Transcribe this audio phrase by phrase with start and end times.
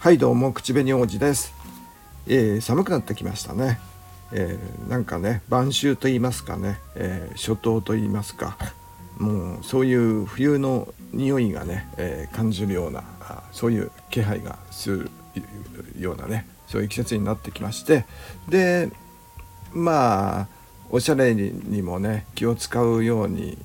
[0.00, 1.52] はいどうも口紅王子です、
[2.26, 3.78] えー、寒くなってきましたね、
[4.32, 8.56] えー、なんかね晩秋と言いますかね、えー、初冬と言いますか。
[9.18, 13.04] もうそういう冬の匂いがね、え、感じるような
[13.52, 15.10] そういう気配がする
[15.98, 18.06] ようなねそういう季節になってきまして。
[18.48, 18.88] で
[19.74, 20.48] まあ
[20.88, 23.58] おしゃれにもね気を使うように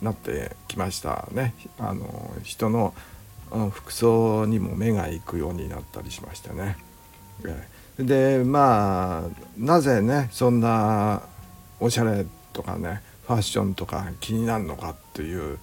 [0.00, 1.52] なってきましたね。
[1.78, 2.94] あの人の
[3.50, 6.76] 服装にも目が行くようになったりしましてね。
[7.98, 11.22] でまあなぜねそんな
[11.80, 15.58] おしゃれとかねファッションとか気になるのかっていう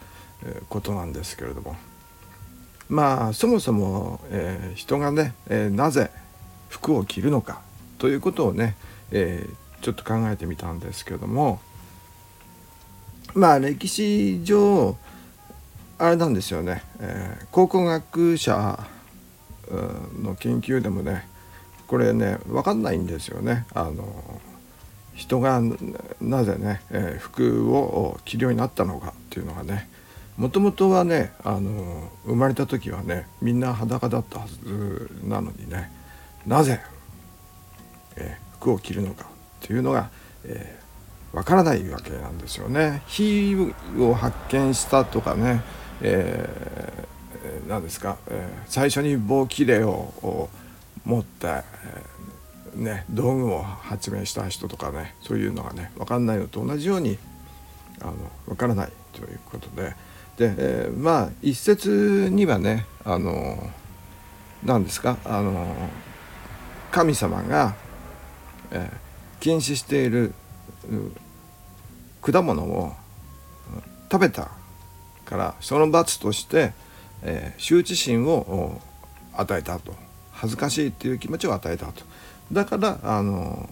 [0.70, 1.76] ことなんですけれども。
[2.90, 6.12] まあそもそも、えー、人がね、えー、なぜ
[6.70, 7.62] 服を着るのか
[7.98, 8.76] ということをね、
[9.12, 11.60] えー、ちょっと考えてみたんですけども。
[13.34, 14.96] まあ歴史上
[15.98, 18.80] あれなんですよね、えー、考古学者
[20.22, 21.28] の研究でもね
[21.88, 23.66] これね分かんないんですよね。
[23.74, 24.42] あの
[25.14, 25.62] 人が
[26.20, 29.88] なぜね、えー、服を着るようになったのかっていうのがね
[30.38, 35.92] もともとはねあの生まれた時はねみんな裸だったはずなのにね
[36.48, 36.82] なぜ、
[38.16, 39.28] えー、服を着るのかっ
[39.68, 40.10] ていうのが、
[40.46, 43.02] えー、分からないわけなんですよね。
[43.08, 45.62] 火を発見したとかね
[46.04, 50.50] えー、何ですか、えー、最初に棒切れを
[51.06, 57.18] 持って、えー、ね、道具を発明した人とかねそういうのがね分かんないのと同じように
[58.02, 58.14] あの
[58.48, 59.96] 分からないということで
[60.38, 63.70] で、えー、まあ一説にはねあの
[64.64, 65.90] 何ですかあの
[66.92, 67.76] 神様が、
[68.72, 70.34] えー、禁止している
[72.24, 72.94] 果物を
[74.12, 74.50] 食べた
[75.26, 76.74] からその罰として、
[77.22, 78.82] えー、羞恥心を
[79.36, 79.94] 与えたと。
[80.44, 82.04] 恥ずかしいっていう気持ちを与えたと。
[82.52, 83.70] だからあの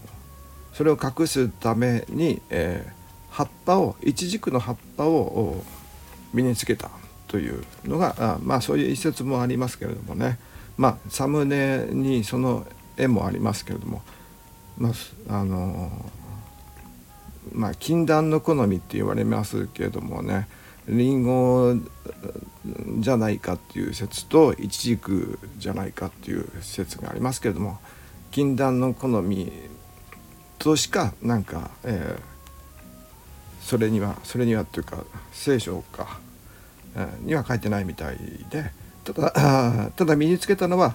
[0.72, 2.92] それを隠すために、えー、
[3.30, 5.62] 葉っぱをイチジクの葉っぱを
[6.32, 6.90] 身につけた
[7.28, 10.38] というのがあまあそういう一節もありますけれどもね。
[10.78, 12.66] まあサムネにその
[12.96, 14.02] 絵もありますけれども、
[14.78, 14.92] ま
[15.28, 15.90] あ、あの
[17.50, 20.48] まあ禁断の好みって言われますけれどもね
[20.88, 21.74] リンゴ
[22.98, 27.78] じゃないかっていう説とイチジクじゃないかっていう説がありますけれども
[28.30, 29.52] 禁断の好み
[30.58, 32.20] としかなんか、えー、
[33.60, 36.18] それにはそれにはっていうか聖書か、
[36.96, 38.18] えー、には書いてないみたい
[38.50, 38.70] で
[39.04, 40.94] ただただ身につけたのは、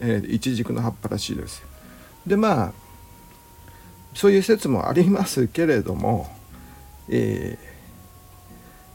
[0.00, 1.64] えー、イチジクの葉っぱらしいです。
[2.24, 2.85] でまあ
[4.16, 6.26] そういう説もありますけれども、
[7.08, 7.76] えー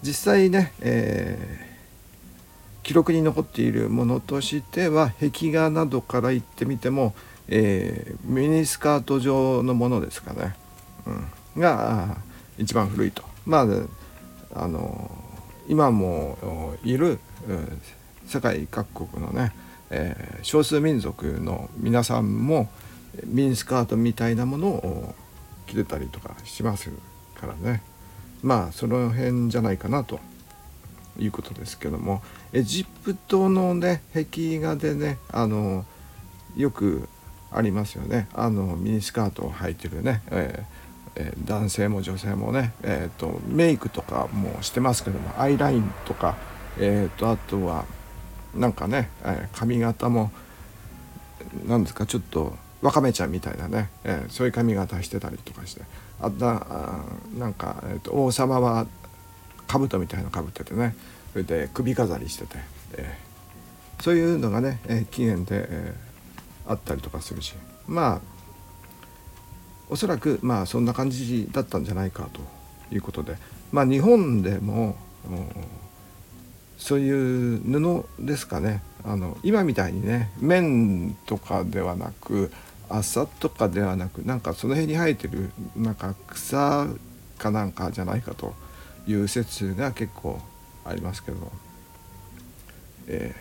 [0.01, 7.13] 実際ね、えー、記録に残っているものとしては壁画などから言ってみても、
[7.47, 10.55] えー、ミニスカート状のものですかね、
[11.55, 12.17] うん、が
[12.57, 13.23] 一番古いと。
[13.45, 13.65] まあ
[14.53, 15.09] あの
[15.69, 17.19] 今もいる、
[18.25, 19.53] 世界各国のね、
[19.89, 22.69] えー、少数民族の皆さんも
[23.25, 25.15] ミニスカートみたいなものを
[25.67, 26.91] 着てたりとかします
[27.35, 27.83] からね。
[28.41, 30.19] まあその辺じゃないかなと
[31.19, 32.23] いうことですけども
[32.53, 35.85] エジプトのね壁画でねあの
[36.55, 37.07] よく
[37.51, 40.81] ありますよねあのミニスカートを履いてるね、えー
[41.15, 46.37] えー、男性も女性もね、えーと、メイクとかもしてますけどもアイラインとか、
[46.79, 47.85] えーと、あとは
[48.55, 50.31] なんかね、えー、髪型も
[51.65, 55.81] 何ですかちょっとわかめちゃんみたいなね、えー、そういう髪型してたりとかして。
[56.19, 56.65] あだ
[57.37, 58.85] なんか、えーと、王様は
[59.67, 60.95] 兜みたいなのかぶっててね。
[61.31, 62.57] それで首飾りしてて、
[62.93, 67.53] えー、そういうのがね、えー、起源で、えー、あったりとかするし。
[67.87, 68.21] まあ
[69.89, 72.41] おそらくまあそんな感じだったんじゃないかと
[72.93, 73.37] いうことで。
[73.71, 74.95] まあ日本でも
[76.77, 78.81] そういう布ですかね。
[79.03, 82.51] あの今みたいにね綿とかではなく
[82.91, 86.87] 朝とかではなくなんかその辺に生えてるなんか草
[87.37, 88.53] かなんかじゃないかと
[89.07, 90.39] いう説が結構
[90.85, 91.51] ありますけど、
[93.07, 93.35] え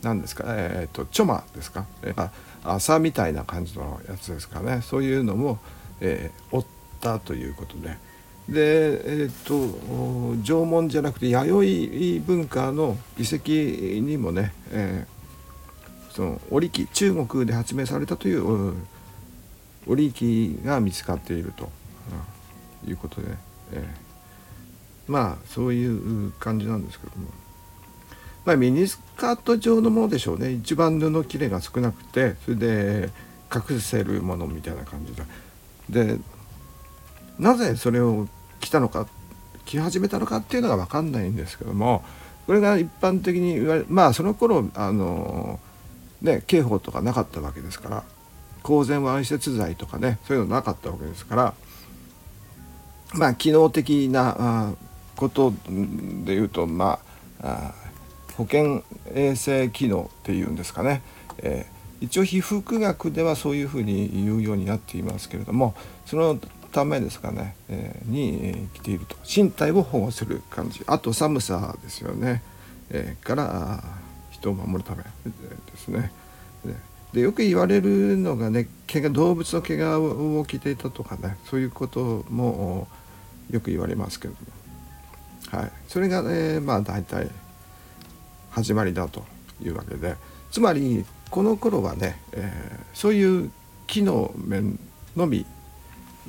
[0.00, 0.44] ー、何ですか？
[0.48, 2.30] えっ、とチョマですか、えー、
[2.64, 4.82] 朝みたいな感じのやつですかね。
[4.82, 5.58] そういうのも、
[6.00, 6.66] えー、追っ
[7.00, 7.96] たということで。
[8.48, 13.50] でえっ、と縄文じゃなくて弥生文化の遺跡
[14.00, 15.17] にもね、えー
[16.18, 18.74] その織機中国で発明されたという、
[19.86, 21.70] 織機が見つかっていると、
[22.82, 23.28] うん、いうことで、
[23.72, 23.88] え。
[25.08, 27.28] ー、まあそういう感じなんですけども。
[28.44, 30.50] まあ、ミニスカート状のものでしょうね。
[30.50, 33.10] 一番布切れが少なくてそれで
[33.54, 35.14] 隠せるものみたいな感じ
[35.92, 36.06] で。
[36.16, 36.18] で
[37.38, 38.26] なぜそれを
[38.58, 39.06] 着たのか
[39.66, 42.04] 着始めたのかっていうのが分かんないんですけども
[42.46, 45.60] これが一般的に言われまあその頃あの
[46.22, 48.04] ね刑法とかなかったわけですから
[48.62, 51.54] 公然わいせつ罪とかねそういうのなかったわけですから
[53.14, 54.74] まあ機能的な
[55.16, 55.52] こと
[56.24, 56.98] で言うとま
[57.42, 57.74] あ
[58.36, 61.02] 保健衛生機能っていうんですかね、
[61.38, 65.74] えー、一応被服学ではそういうふうに言うようになっていますけれども
[66.06, 66.38] その
[66.70, 69.16] ためですかね、えー、に来ていると。
[69.24, 70.82] 身体を保護する感じ。
[70.86, 72.42] あと寒さですよね、
[72.90, 73.82] えー、から
[74.40, 75.08] 人を守るためで
[75.76, 76.10] すね。
[77.12, 82.86] でよく言われるのがね毛が動物の毛皮を着ていたとかねそういうことも
[83.50, 87.28] よく言われますけども、はい、それが、ね、まあ大体
[88.50, 89.24] 始まりだと
[89.62, 90.16] いうわけで。
[90.50, 93.50] つまりこの頃はね、えー、そういう
[93.86, 94.78] 機能面
[95.16, 95.44] のみ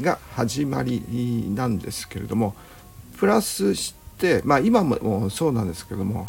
[0.02, 2.56] が始まりなんですけれども
[3.18, 6.26] プラスしてまあ今もそうなんですけども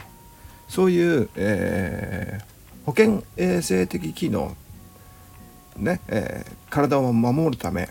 [0.70, 4.56] そういう、えー、保健衛生的機能
[5.76, 7.88] ね、えー、体を守るため、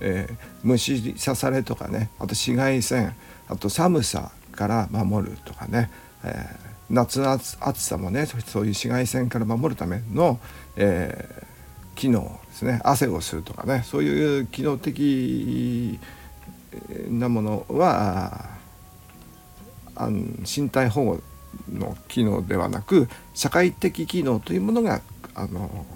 [0.00, 3.14] えー、虫刺されとかねあと紫外線
[3.48, 5.88] あと寒さから守るとかね、
[6.24, 6.46] え、
[6.90, 10.40] 夏の暑さもねそういう紫外線から守るための、
[10.76, 11.46] え、
[11.94, 12.80] 機能ですね。
[12.82, 15.98] 汗をするとかねそういう機能的
[17.08, 18.50] なものは
[19.94, 21.20] あ身体保護
[21.72, 25.00] の機能ではなく社会的機能というものが
[25.34, 25.86] あの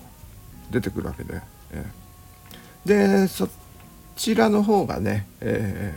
[0.71, 1.41] 出てくるわけで、
[1.73, 1.85] え、
[2.85, 3.49] でそ
[4.17, 5.95] ちらの方がね、え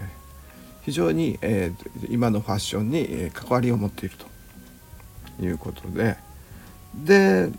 [0.81, 6.17] ー、非常に、えー、今のファッションにえ関わりを持っているということで。
[6.95, 7.49] で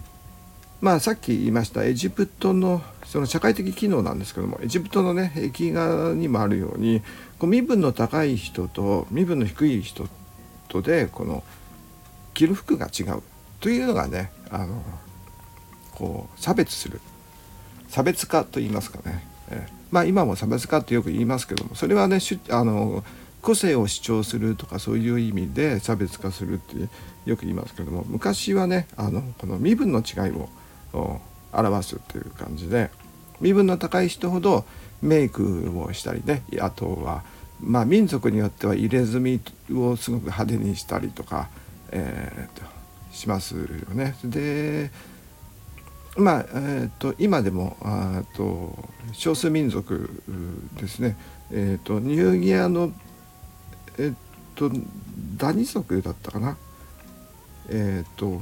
[0.81, 7.01] まあさっき言いましたエジプトのその社会的機能なんですけどもエジプトのね壁画にもあるように
[7.39, 10.07] こう身分の高い人と身分の低い人
[10.69, 11.43] とでこの
[12.37, 13.23] 着る服が違う
[13.61, 14.83] というのがねあの
[15.93, 17.01] こう差別する。
[17.89, 22.19] 差別化と言いますかね、え、まあ今も差別化ってよく言いますけどもそれはね
[22.51, 23.05] あの
[23.43, 26.77] 個性を主張するとかそういう意味で差別化するって
[27.25, 30.33] よく言いますけども昔はねあのこの身分の違い
[30.93, 31.21] を
[31.53, 32.91] 表すっていう感じで
[33.41, 34.65] 身分の高い人ほど
[35.01, 37.23] メイクをしたりねあとは
[37.61, 39.41] まあ民族によっては入れ墨
[39.75, 41.49] をすごく派手にしたりとか
[41.93, 42.67] えーと、
[43.13, 44.15] しますよね。
[44.25, 44.91] で
[46.17, 48.75] まあえーと、今でもあと
[49.13, 50.11] 少数民族
[50.81, 51.17] ですね、
[51.51, 52.91] えーと、ニューギアの、
[53.99, 54.15] えー、
[54.55, 54.71] と
[55.37, 56.57] ダニ族だったかな、
[57.69, 58.41] えー、と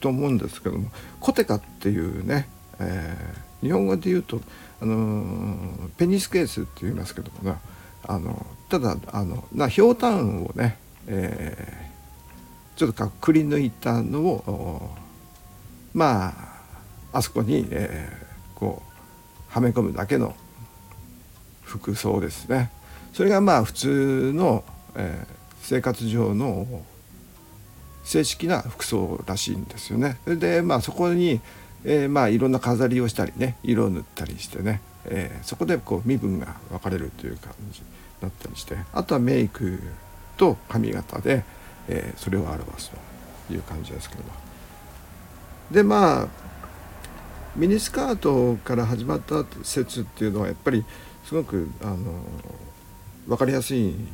[0.00, 0.90] と思うんですけども
[1.20, 2.48] コテカっていうね、
[2.80, 4.40] えー、日本語で言うと、
[4.80, 5.56] あの、
[5.96, 7.58] ペニスケースって言いますけどもね
[8.02, 14.90] あのただあのなひょうたんをねえー、ちょっとくり抜いたのを
[15.94, 16.28] ま
[17.12, 20.34] ああそこに、えー、こうはめ込むだけの
[21.62, 22.70] 服装ですね
[23.12, 24.62] それがまあ普通の、
[24.94, 26.66] えー、生活上の
[28.04, 30.18] 正式な服装らしいんですよね。
[30.26, 31.40] でまあそこに、
[31.84, 37.82] えー、まあいろんな飾りをしたりね色を塗ったりしてね、えー、そこでこう身分が分かれるという感じ
[38.20, 39.80] だったりしてあとはメイク
[40.36, 41.44] と髪型で、
[41.88, 42.90] えー、それを表す
[43.48, 44.22] という感じですけど。
[44.22, 44.46] も
[45.70, 46.28] でまあ
[47.56, 50.84] ミニスカートから始まった説っていうのはやっぱり
[51.24, 51.96] すごくあの
[53.26, 54.08] 分かりやすいん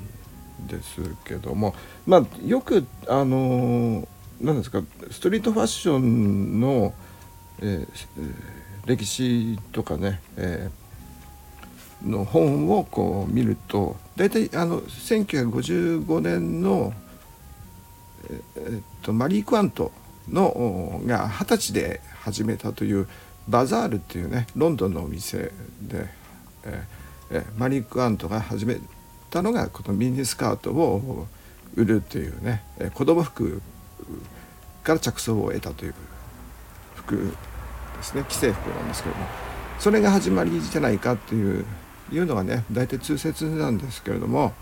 [0.69, 1.75] ですけども
[2.07, 4.07] まあよくあの
[4.41, 6.95] 何ですかストリートファッションの、
[7.61, 7.87] えー、
[8.87, 10.82] 歴史とかね、えー
[12.05, 16.93] の本をこう見ると大体あの1955年の、
[18.57, 19.93] えっと、マリー・クワント
[20.29, 23.09] のが二十歳で始めたという
[23.49, 26.07] バザールっていうねロンドンのお店で、
[26.65, 26.85] え
[27.31, 28.77] えマリー・クワントが始め
[29.31, 31.27] たのがこのミニスカートを
[31.75, 32.63] 売るというね
[32.95, 33.63] 子供服
[34.83, 35.95] から着想を得たという
[36.95, 37.17] 服
[37.97, 38.25] ですね。
[38.29, 39.53] 既製服なんですけども。
[39.79, 41.65] それが始まりじゃないかっていう
[42.13, 44.53] いうのがね大体通説なんですけれども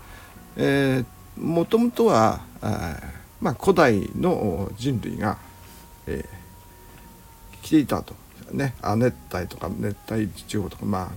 [1.37, 2.97] もともとはあ、
[3.39, 5.37] まあ、古代の人類が、
[6.07, 8.15] えー、来ていたと、
[8.51, 11.11] ね、亜熱帯とか熱帯地方とか、まあ、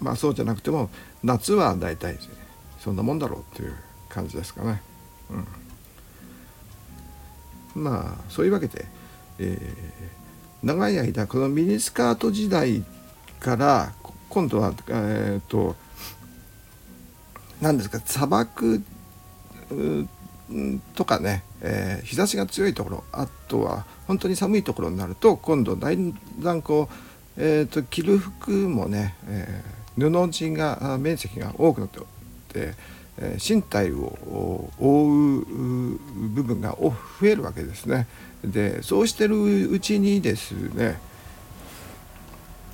[0.00, 0.90] まあそうじゃなくても
[1.22, 2.18] 夏は大体
[2.78, 3.74] そんなもんだろうっていう
[4.08, 4.82] 感じですかね。
[7.76, 8.86] うん、まあそういうわけで、
[9.38, 12.82] えー、長い間このミニスカート時代
[13.38, 13.92] から
[14.30, 15.76] 今度はえっ、ー、と
[17.60, 18.82] 何ですか砂漠
[20.94, 26.94] とかね、えー、日差しが強いところあとは本当に寒いところになると今度だんだんこう、
[27.36, 32.74] えーと、着る服もね、えー、布地が面積が多くなって、
[33.18, 35.98] えー、身体を覆う
[36.30, 36.94] 部分が増
[37.28, 38.06] えるわけですね。
[38.44, 40.98] でそうしてるうちにですね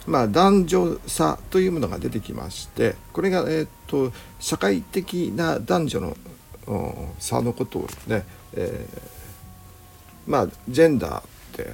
[0.07, 6.17] まあ、男女差というものが出てきましてこれが、えーと、社会的な男女の
[7.19, 11.23] 差のことをね、えー、まあジェンダーっ
[11.53, 11.73] て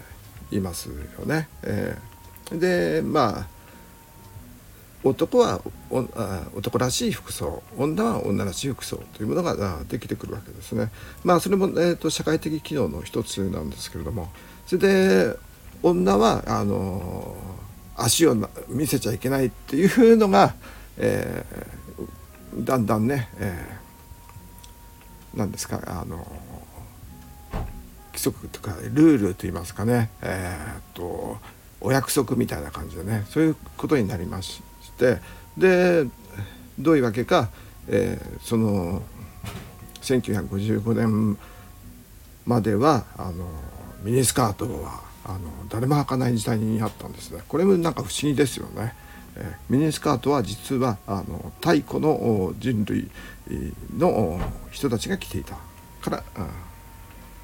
[0.51, 1.49] 言いますよね。
[1.63, 3.47] えー、でまあ
[5.05, 5.61] 男は
[6.55, 10.91] 男らしい服装女は女らしい服装というものができてくるわけですね。
[11.25, 14.31] まあそれも、えーと、社会的機能の一つなんですけれども
[14.67, 15.37] それで
[15.83, 17.37] 女はあの
[17.97, 18.35] 足を
[18.69, 20.55] 見せちゃいけないっていうのが、
[20.99, 26.27] えー、だんだんね、えー、何ですかあの
[28.13, 31.39] 規則とかルールといいますかね、えーと、
[31.81, 34.63] お約束みたいな感じでねそういうことになりまし
[34.99, 35.19] て
[35.57, 36.05] で
[36.79, 37.51] どういうわけか、
[37.89, 39.03] えー、その
[40.03, 41.39] 1955年
[42.45, 43.47] まではあの
[44.03, 47.43] ミニスカートはあの誰も履かない時代にあったんですね。
[47.49, 48.95] これもなんか不思議ですよね。
[49.37, 53.11] えミニスカートは実はあの太古の人類
[53.97, 55.57] の人たちが着ていた
[56.01, 56.25] から、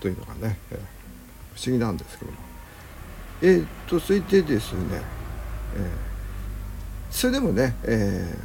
[0.00, 0.78] というのがね、え
[1.54, 2.38] 不思議なんですけども。
[3.40, 5.00] えー、っとそれでですね、
[5.76, 5.90] えー、
[7.11, 8.37] それでもね、え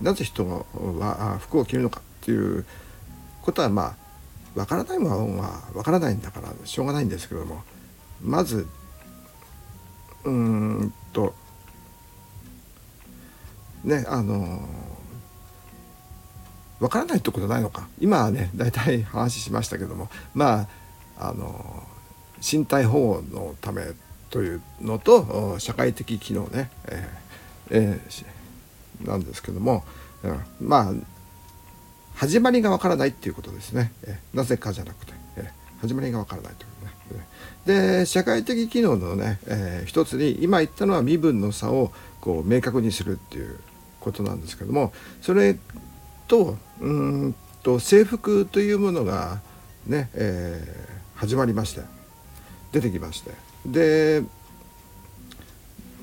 [0.00, 2.64] ー、なぜ人は服を着るのかっていう
[3.42, 3.96] ことはま
[4.54, 7.64] あわからないものはわからないんだからしょうがないんですけども。
[8.22, 8.66] まず
[10.24, 11.34] うーんと
[13.84, 14.60] ねあの
[16.80, 17.88] わからないってことないのか。
[17.98, 20.08] 今はね大体話しましたけども。
[20.34, 20.68] まあ
[21.18, 21.82] あの
[22.46, 23.86] 身体保護のため
[24.28, 29.84] というのと社会的機能ね、えーえー、なんですけども、
[30.22, 30.92] うん、まあ
[32.14, 36.75] 始まりがわからないっていうことですね、えー、なぜかじゃなくて、えー、始まりがわからないという。
[37.66, 43.58] で社会的機能のね、えー、一つに今言ったのは身分の差をこう明確にするっていう
[44.00, 45.58] ことなんですけどもそれ
[46.28, 49.40] とうんと制服というものが
[49.86, 51.80] ね、えー、始まりまして
[52.72, 53.32] 出てきまして。
[53.66, 54.22] で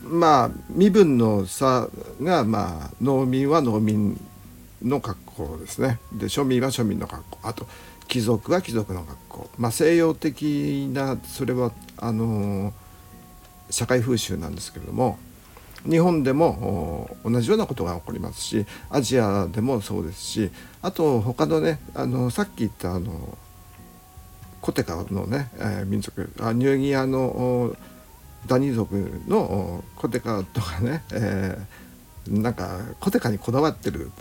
[0.04, 1.88] まあ身分の差
[2.22, 4.20] がまあ農民は農民
[4.84, 6.00] の格好ですね。
[6.12, 7.68] で庶民は庶民の格好あと
[8.08, 12.74] 貴族は貴族の学校、まあ、西洋的なそれはあの
[13.70, 15.18] 社会風習なんですけれども
[15.90, 23.38] 日本でも同じようなことが起こりますしアジアでもそうですしあと他のねあのさっき言ったあの
[24.62, 27.76] コテカのね、えー、民族あニューギアの
[28.48, 28.96] ダニ族
[29.28, 34.12] のコテカとかね、えー、なんかコテカにこだわってる、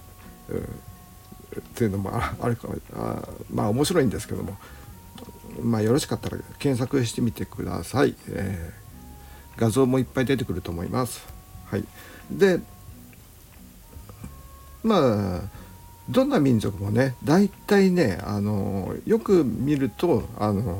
[0.52, 4.56] っていうのもあるかもあまあ面白いんですけども。
[5.60, 11.26] まあよろしかったら検索してみてください、えー、画像もいっぱい出てくると思います。
[11.66, 11.84] はい。
[12.30, 12.60] で
[14.82, 15.40] まあ
[16.08, 20.78] どんな民族もね大体ねあのよく見るとあの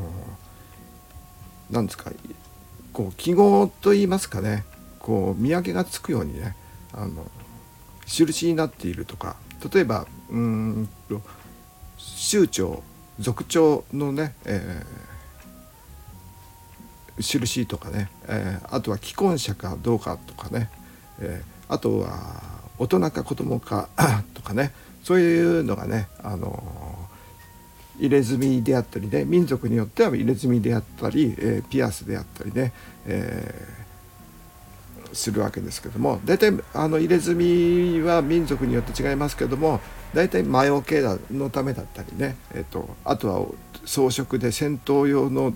[1.71, 2.11] なんですか
[2.93, 4.65] こう記号といいますかね。
[4.99, 6.57] こう見分けがつくようにね
[6.93, 7.27] あの
[8.07, 9.37] 印になっているとか
[9.73, 11.21] 例えばうんと
[11.97, 12.83] 州長
[13.21, 20.71] 族長のね、えー、印とかね、えー、あとは既婚者かどうかとかね、
[21.21, 22.43] えー、あとは
[22.79, 23.89] 大人か子供か
[24.35, 26.63] とかねそういうのがね、あの
[27.99, 32.73] 入れ墨であったりね民族によっては入れ墨であったり、えピアスであったりね、
[33.07, 33.82] え
[35.13, 39.81] するわけですけども大体あの入れ墨は民族によって違いますけども
[40.15, 43.47] 大体魔除けのためだったりね、えーと、あとは
[43.85, 45.55] 装飾で戦闘用の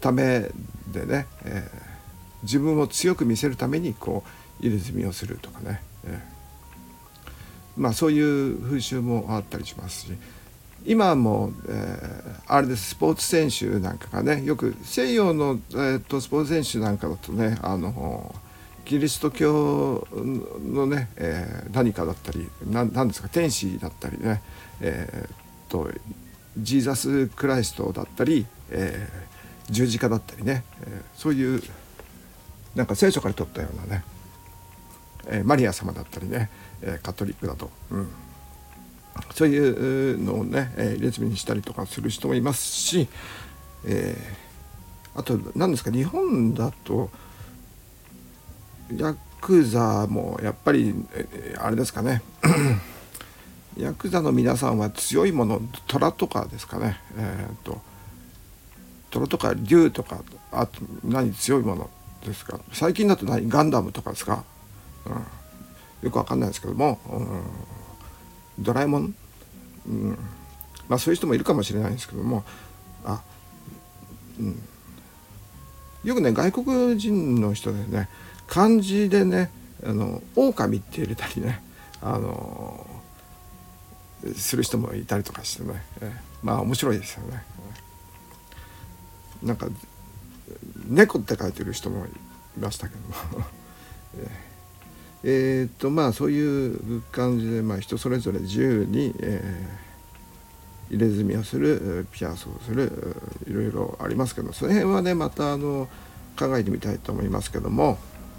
[0.00, 0.50] ため
[0.92, 4.24] でね、えー、自分を強く見せるためにこ
[4.60, 10.12] う入れ墨をするとかね、えー、まあそういう風習もあったりしますし。
[10.84, 18.34] 今も、えー、あれですスポーツ選手なんかがねよく西洋の、えーと、スポーツ選手なんかだとねあの
[18.84, 24.42] キリスト教のね、えー、何かだったり何ですか天使だったりね、
[24.80, 25.90] えー、と
[26.58, 31.62] ジーザス・クライストだったり、えー、十字架だったりね、えー、そういう
[32.74, 34.04] なんか聖書から取ったようなね、
[35.28, 36.50] えー、マリア様だったりね、
[36.82, 38.08] えカトリックだと、うん、
[39.34, 43.08] そういうのをね、え入れ墨にしたりとかする人もいますし、
[43.86, 44.16] え
[45.14, 47.10] あと何ですか日本だと
[48.96, 50.94] ヤクザもやっぱり、
[51.58, 52.22] あれですかね。
[53.76, 57.00] ヤクザの皆さんは強いもの虎とかですかね。
[57.16, 57.80] えっ、と
[59.10, 61.90] 虎とか竜とかあと何強いもの
[62.24, 62.60] ですか。
[62.72, 63.48] 最近だと何？
[63.48, 64.44] ガンダムとかですか、
[65.06, 65.12] うん、
[66.02, 69.14] よくわかんないですけども、うん、ドラえもん、
[69.86, 70.18] うん、
[70.88, 72.44] まあそういう人もいるかもしれないんですけども。
[73.04, 73.22] あ、
[74.38, 74.62] うん、
[76.04, 78.08] よくね外国人の人でね
[78.52, 79.50] 漢字でね
[79.82, 81.62] あの狼って入れたりね
[82.02, 82.86] あの
[84.36, 85.82] する人もいたりとかしてね、
[86.42, 87.42] まあ面白いですよね。
[89.42, 89.68] なんか
[90.86, 92.08] 猫って書いてる人もい
[92.60, 93.00] ましたけど
[93.40, 93.46] も。
[95.24, 103.16] え、っとまあそういう感じで、まあ、人それぞれ自由に、えー、入れ墨をするピアスをする
[103.48, 105.88] いろいろありますけどその辺はねまたあの
[106.38, 107.98] 考えてみたいと思いますけども。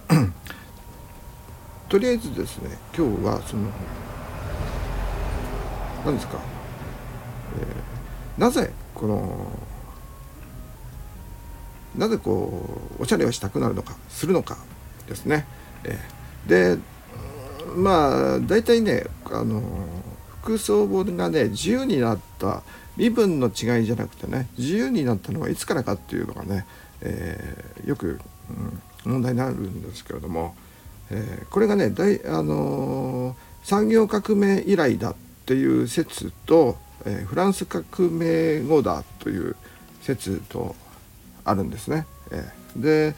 [1.90, 3.70] とりあえずですね今日はその
[6.06, 6.40] 何ですか、
[7.60, 9.48] えー、なぜこの
[11.96, 14.58] なぜこうおしゃれをしたくなるのかするのか
[15.08, 15.46] ですね。
[15.84, 16.82] えー、で
[17.76, 19.62] まあ大体ねあの
[20.42, 22.64] 服装がね自由になった
[22.98, 26.66] 身分の違いじゃなくてね自由になったのはいつからかっていうのがね、
[27.02, 28.20] えー、よく、
[28.50, 30.56] うん、問題になるんですけれども、
[31.10, 39.56] えー、これがね大、あの産業革命以来だっていう説と、えフランス革命後だという
[40.02, 40.76] 説と
[41.44, 42.06] あるんですね。
[42.32, 43.16] えで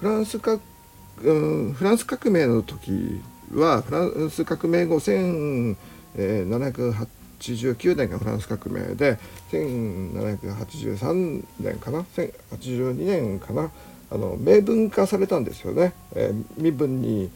[0.00, 0.58] フランスか、
[1.22, 3.20] うん、フランス革命の時
[3.54, 5.76] はフランス革命後1789
[7.96, 9.18] 年がフランス革命で
[9.52, 13.70] 1783年かな？1082年かな？
[14.12, 15.94] あの明文化されたんですよね。
[16.14, 17.30] えー、身分に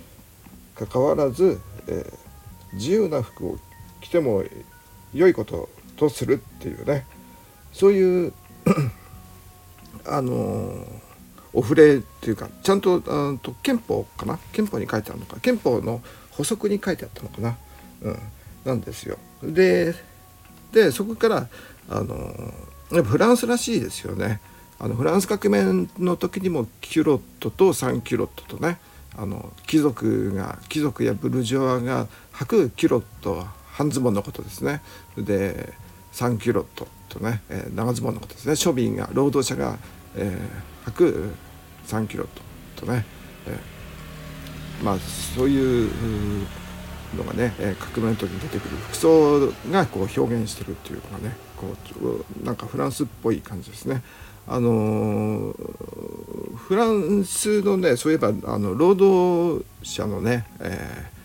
[0.74, 3.58] かかわらず、えー、自由な服を
[4.02, 4.44] 着ても
[5.14, 7.06] 良いこととするっていうね
[7.72, 8.32] そういう
[10.04, 10.84] あの
[11.54, 14.38] お触れっていうかちゃんとあと憲法かな？
[14.52, 17.56] 憲法に書いてあるのか憲法の補足に書いてあったのかな、
[18.02, 18.18] うん、
[18.66, 19.16] なんですよ。
[19.42, 19.94] で
[20.72, 21.48] でそこから
[21.88, 22.52] あの
[22.92, 24.40] やっぱフランスらしいですよね。
[24.78, 28.78] あのフランス革命の時にもキュロットとサンキュロットとね
[29.16, 34.82] あの貴族が貴族やブルジョワが履くキュロット半ズボンのことですね。
[35.16, 35.72] で
[36.12, 39.78] サンキュロットとね、えー、長ズボンのことですね庶民が労働者が、
[40.16, 41.34] えー、履く
[41.86, 42.26] 3キュロ
[42.74, 43.04] ととね、
[43.46, 45.90] えー、まあそういう
[47.14, 51.66] のがね、え革命の時に出てくる服装がこう表現してるっていうのがねこ
[52.02, 54.02] うなんかフランスっぽい感じですね。
[54.48, 55.54] あの、
[56.56, 61.16] フランスのねそういえばあの労働者のね、えー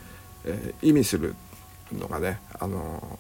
[0.46, 1.36] えー、意味する
[1.92, 3.18] のがね、あの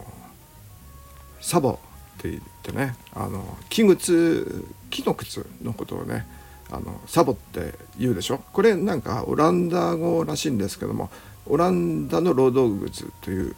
[1.40, 1.80] サボ
[2.20, 6.28] って言ってねあの木靴木の靴のことをね
[6.70, 8.38] あのサボって言うでしょ。
[8.54, 11.10] これなんかオランダ語らしいんですけども
[11.48, 13.56] オランダの労働靴という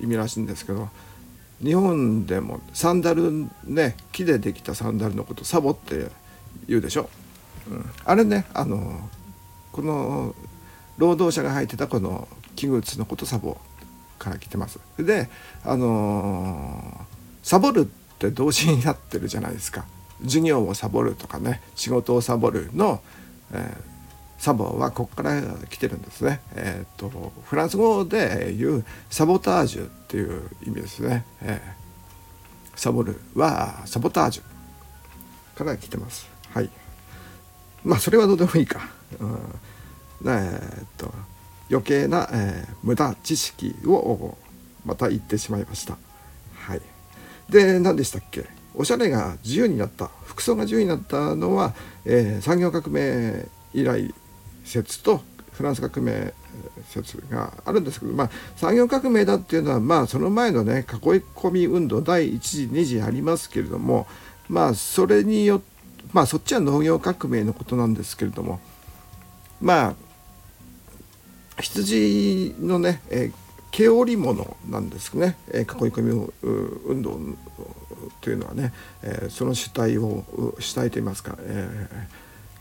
[0.00, 0.88] 意味らしいんですけど
[1.62, 6.06] 日本でもサンダルね木でできたサンダルのことサボって
[6.66, 7.10] 言うでしょ、
[7.70, 9.08] うん、あれねあの
[9.72, 10.34] この
[10.96, 13.56] 労働者が履いてたこの木靴のことサボ
[14.18, 14.78] から来てます。
[14.98, 15.28] で
[15.64, 17.06] あの、
[17.42, 19.86] サボるって動詞になってるじゃないですか。
[20.24, 23.00] 授業をサボるとかね仕事をサボるの、
[23.52, 23.89] えー、
[24.40, 26.40] サボはここから来てるんですね。
[26.54, 31.26] えーと、とフランス語で言うサボタージュっていう意味ですね。
[31.42, 36.26] えー、サボるはサボタージュから来てます。
[36.54, 36.70] はい。
[37.84, 38.80] まあそれはどうでもいいか。
[39.20, 39.28] うん、
[40.24, 41.12] えー、っと
[41.70, 44.38] 余計な、えー、無駄知識を
[44.86, 45.98] また言ってしまいました。
[46.54, 46.80] はい、
[47.50, 48.46] で何でしたっけ？
[48.74, 51.74] おしゃれが自由になった服装が自由になったのは、
[52.06, 54.14] えー、産業革命以来
[54.64, 56.32] 説とフランス革命
[56.88, 60.98] 説があるんですけど、まあ、産業革命だっていうのは、まあ、その前のね囲い
[61.34, 64.06] 込み運動第1次2次ありますけれども
[64.48, 65.70] まあそれによって
[66.12, 68.60] まあそっちは農業革命のことなんですけれども
[69.60, 69.94] まあ
[71.60, 73.32] 羊のね、えー、
[73.70, 76.32] 毛織物なんですね、え、囲い込み
[76.86, 77.20] 運動
[78.22, 80.24] というのはね、えー、その主体を
[80.58, 82.06] 主体といいますか、えー、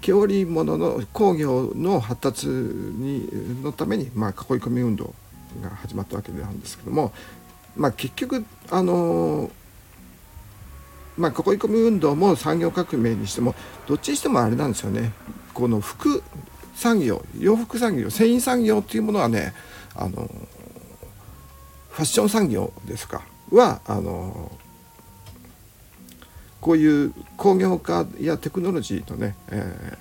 [0.01, 3.29] 毛織物の工業の発達に
[3.63, 5.13] のために、まあ、囲い込み運動
[5.62, 7.12] が始まったわけなんですけども、
[7.75, 9.51] まあ、結局あの
[11.17, 13.53] まあ、囲い込み運動も産業革命にしても
[13.88, 15.12] どっちにしてもあれなんですよね。
[15.53, 16.23] この服
[16.75, 19.53] 産業洋服産業繊維産業っていうものはね
[19.95, 20.29] あの
[21.89, 23.21] ファッション産業ですか？
[23.51, 24.49] はあの
[26.61, 29.97] こういう工業化やテクノロジーとね、え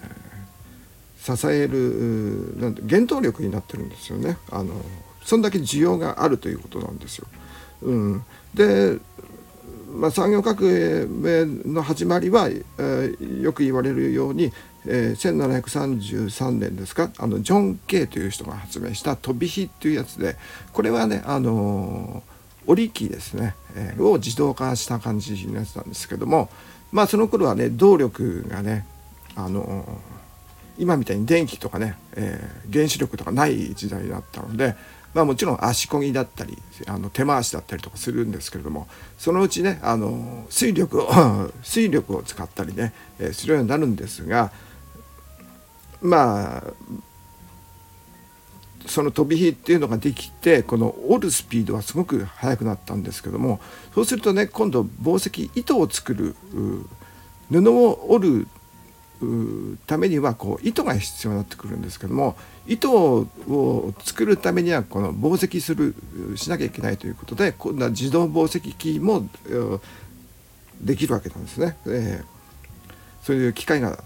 [1.20, 4.74] ー、支えるなんて原動力になってるんですよねあの
[5.22, 7.26] そんだけ需要があるということなんですよ。
[7.82, 8.98] うん、で
[9.90, 14.52] まあ、産業革命の始まりは、えー、よく言われるように、
[14.86, 20.36] えー、1733年ですかあのジョン・ケイという人が発明した飛び火っていうやつで
[20.72, 26.50] これはねあのー、織り機ですね、えー、を自動化した感じのやつなんですけども
[26.92, 28.86] まあその頃はね動力がね
[29.34, 29.84] あの、
[30.78, 34.74] 今みたいに電気とかね、えー、原子力とかない時代だったので
[35.14, 41.08] まあ、もちろん足こぎだったりあの手回しだったりとかするんですけれどもそのうちねあの水力を
[41.64, 44.52] 水力を使ったりね、えー、するようになるんですが
[46.00, 46.62] まあ
[48.86, 53.60] その飛び火っていうのができてこの折るスピードはすごく速くなったんですけども
[53.94, 56.36] そうするとね今度紡績糸を作る
[57.50, 58.48] 布を織る
[59.86, 62.36] ためにはこう糸が必要になってくるんですけども
[62.66, 65.94] 糸を作るためにはこの紡績する
[66.36, 69.28] しなきゃいけないということで今度は自動紡績機も
[70.80, 71.76] できるわけなんですね。
[71.86, 73.98] えー、そういう機械が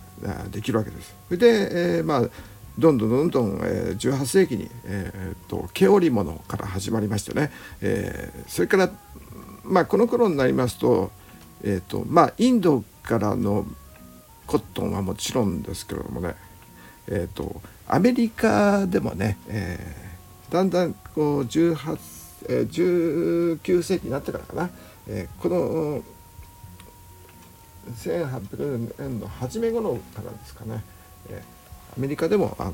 [0.50, 1.14] できるわけです。
[1.30, 2.30] で、えー、まあ
[2.78, 8.90] どんどんどんどん、えー、18世紀に、えー、と毛織物から始まりましてね、えー、それから、
[9.64, 11.10] まあ、この頃になりますと,、
[11.62, 13.66] えーとまあ、インドからの
[14.46, 16.34] コットンはもちろんですけれどもね、
[17.08, 21.98] えーと、アメリカでもね、えー、だんだんこう18、
[22.48, 24.70] えー、19世紀になってからかな、
[25.08, 26.02] えー、この
[27.96, 30.82] 1800年の初め頃からですかね、
[31.28, 31.42] えー、
[31.96, 32.72] メリカでもあの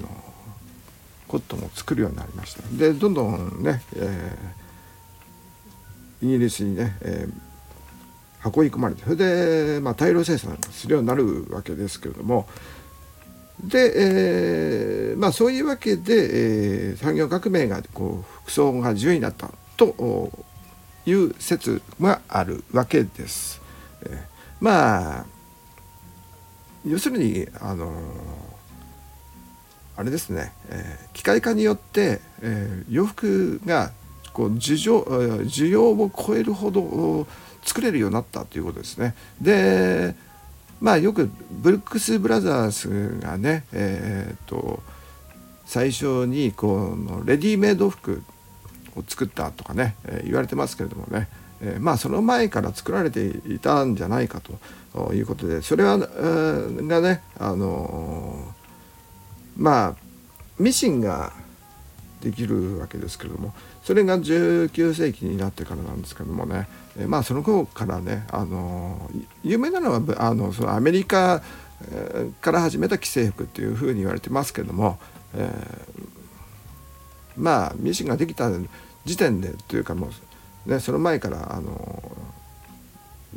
[1.27, 7.49] コットンを作るようになりましたでどんどんね、えー、イギリスにね、えー
[8.45, 12.47] 運び込まれてそれで、まあ、大量生産するようになるわけですけれども
[13.63, 20.31] で、えー、まあそういうわけで、えー、産業革命がこう服装が自由になったと
[21.07, 23.61] いう説があるわけです。
[24.03, 24.19] えー、
[24.61, 25.27] まあ
[26.87, 27.93] 要するにあの
[29.99, 33.91] あれですね、えー、機械化によって、えー、洋服が
[34.33, 35.05] こう需要
[35.43, 37.27] 需要を超えるほど
[37.65, 39.17] 作れるようになったということですね。
[39.41, 40.15] で
[40.81, 44.81] まあよくブルックス・ブラザーズがねえー、っと
[45.67, 48.23] 最初にこのレディメイド服
[48.95, 51.27] を作ったとかね、えー、言われてますけれどもね、
[51.61, 58.55] えー、まあその前から作られていたんじゃないかということでそれは、えー、がねあの
[59.59, 59.95] まあ
[60.59, 61.33] ミシンが
[62.23, 66.69] できるわけですけれどもそれが19世紀になってからなんですけどもね、
[66.99, 69.11] えまあその頃からねあの
[69.45, 71.43] 有名なのはあのそのアメリカ
[72.41, 74.99] から始めた既製服っていうふうに言われてますけども、
[75.35, 76.03] えー、
[77.37, 78.51] まあミシンができた
[79.05, 80.11] 時点でというかも
[80.67, 82.03] う、ね、その前からあの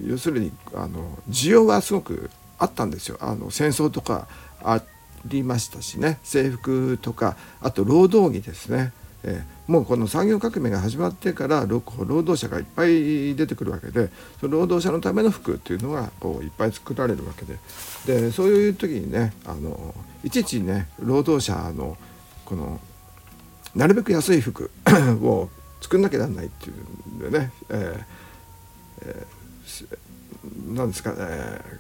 [0.03, 3.17] 要するにあの需要はすごくあったんですよ。
[3.21, 4.27] あの戦争とか
[4.63, 4.81] あ
[5.25, 6.19] りましたしね。
[6.23, 8.93] 制服とかあと労働着ですね。
[9.23, 11.79] えー、もうこの産業革命が始まってから労
[12.23, 17.57] 働者がいっぱい出てくるわけでその労働者のための服っていうのがこういっぱい作られるわけで。
[18.05, 21.97] でそういう時にねあのいちいちね労働者の
[22.45, 22.79] この
[23.75, 24.71] なるべく安い服
[25.21, 25.49] を
[25.81, 28.05] 作んなきゃなんないっていうんでね、えー
[29.03, 31.17] えー、なんですかね。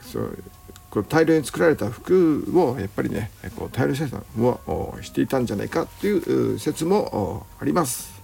[0.01, 0.43] そう
[0.91, 8.21] こう大量に作られた服をやっぱりねこう大量生産をしていたんじゃないかっていう説もあります。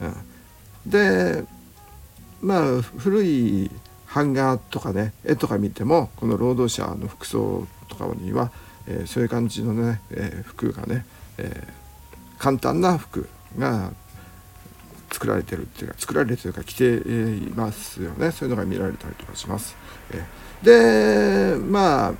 [0.00, 1.44] うん、で
[2.40, 3.70] まあ古い
[4.14, 8.52] 版画とかね絵とか見てもこの労働者の服装とかには、
[8.86, 11.04] えー、そういう感じのね、えー、服がね、
[11.36, 13.92] えー、簡単な服が
[15.14, 19.76] 作られてるっていうか作られるというか着ていますよねそういうのが見られたりとかします。
[20.62, 22.14] でまあ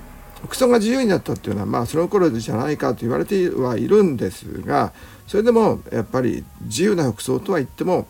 [0.44, 4.92] 服装が自由になったっていうのはまあその頃じゃないかと言われてはいるんですが
[5.26, 8.06] それでもやっぱり自由な服装とは言っても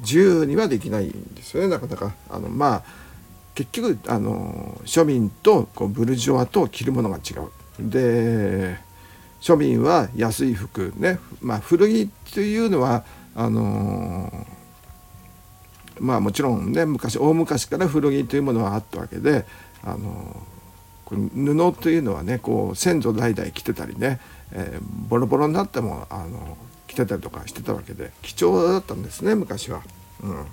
[0.00, 2.14] 自由にはできないんですよねなかなか。
[2.30, 2.82] あのまあ
[3.54, 7.90] 結局あの庶民とこうブルジョワと着るものが違う。
[7.90, 8.78] で
[9.40, 14.46] 庶民は安い服ね、まあ、古着というのはあの
[15.98, 19.44] まあもちろんね昔大昔から古着というものはあったわけで
[19.82, 20.42] あの
[21.10, 24.20] 布というのはねこう先祖代々着てたりね、
[24.52, 29.82] えー、ボロボロになってもあの着てたりとかしてたわけで貴重だったんですね昔は。
[30.22, 30.46] うん、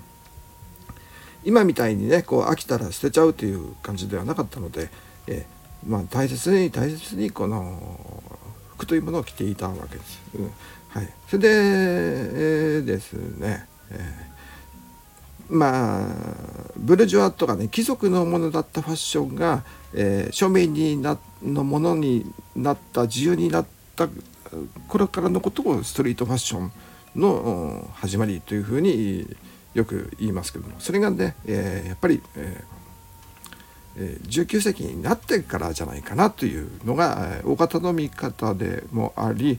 [1.44, 4.90] 今みたいにねこう飽きたら捨てちゃうという感じではなかったので、
[5.26, 5.46] え、
[5.86, 8.42] まあ、大切に大切にこの
[8.76, 10.20] 服というものを着ていたわけです。
[10.34, 10.52] うん
[10.92, 16.06] はい、それで、えー、ですね、えー、まあ
[16.76, 24.08] ブルジョワとかね貴族のものだったファッションが、えー、庶民になのものになった自由になった
[24.86, 26.72] これからのことをストリートファッション
[27.16, 29.26] の始まりというふうに
[29.72, 32.81] よく言いますけどもそれがね、えー、やっぱり、えー、
[33.96, 39.58] 19世紀になってからじゃないかなというのが大方の見方でもあり、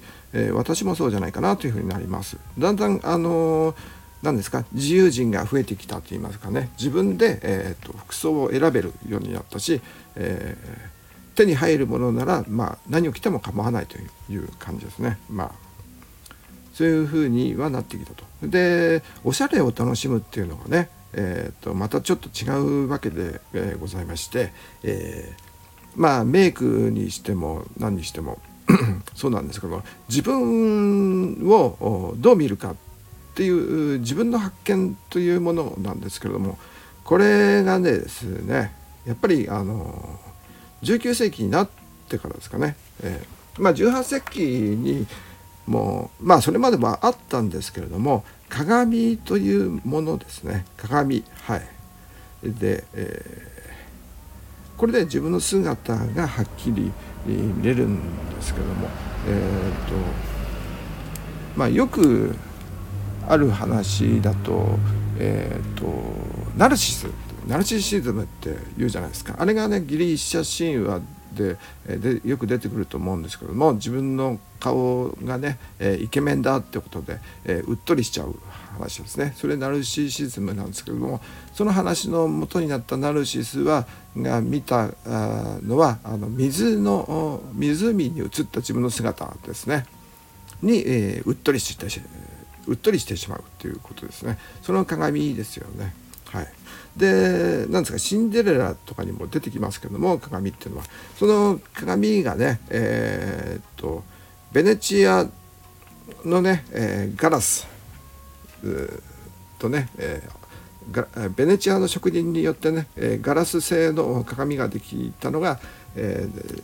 [0.53, 2.37] 私もそうじゃないかなというふうになります。
[2.57, 3.75] だんだんあの
[4.23, 9.81] 何ですか自由人が増えてきたといいますかね自分で、えーと、服装を選べるようになったし、
[10.15, 15.19] えー、手に入るものなら、まあ、何を着ても構わないという感じですね。
[15.29, 15.51] まあ
[16.73, 18.23] そういうふうにはなってきたと。
[18.41, 24.51] でおしゃれを楽しむっていうのがね、えーと、またちょっと違うわけで、えー、ございまして、
[24.83, 25.41] えー、
[25.95, 28.39] まあメイクにしても何にしても
[29.13, 32.75] そうなんですけど自分をどう見るかっ
[33.35, 36.57] ていう自分の発見というものなんですけれども
[37.03, 38.73] これがねですね
[39.05, 40.19] やっぱりあの
[40.83, 41.69] 19世紀になっ
[42.09, 45.07] てからですかね、えー、まあ、18世紀に
[45.65, 48.23] もうまあそれまでもあったんですけれども
[48.53, 50.63] 鏡というものですね。
[50.77, 51.61] 鏡はい。
[52.43, 56.91] で、えー、これで自分の姿がはっきり
[57.25, 57.97] 見れるん
[58.35, 58.89] ですけども
[59.27, 59.95] えっ、ー、と
[61.55, 62.35] まあよく
[63.27, 64.77] ある話だと,、
[65.17, 65.87] えーと、
[66.57, 67.07] ナルシス
[67.47, 69.35] ナルシシズムって言うじゃないですか。
[69.37, 71.01] あれがねギリシャ神話
[71.33, 78.35] ででよく出てくると思うんですけども自分の顔がね、え、イケメンだってことで、え、うっとりしちゃう
[78.77, 79.33] 話ですね。
[79.35, 81.19] それナルシシズムなんですけども
[81.53, 89.85] その話の元になったナルシスはが見たのはあの水の湖に映った自分の姿ですね。
[90.61, 91.85] に、え、うっとりして
[92.67, 94.37] うっとりしてしまうっていうことですね。
[94.61, 95.93] その鏡ですよね。
[96.25, 96.47] はい。
[96.97, 100.83] でなんですかシンデレラとかにも出てきますけども鏡っていうのは
[101.17, 104.03] その鏡がねえー、っと
[104.51, 105.27] ベネチア
[106.23, 107.67] のね、えー、ガラス
[109.57, 115.59] とね、えー、ベネチアの職人によってね、えガラス製の鏡ができたのが、
[115.95, 116.63] えー、